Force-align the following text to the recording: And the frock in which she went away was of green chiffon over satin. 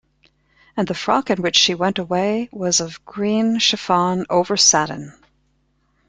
And 0.75 0.87
the 0.87 0.95
frock 0.95 1.29
in 1.29 1.43
which 1.43 1.55
she 1.55 1.75
went 1.75 1.99
away 1.99 2.49
was 2.51 2.79
of 2.79 3.05
green 3.05 3.59
chiffon 3.59 4.25
over 4.31 4.57
satin. 4.57 5.13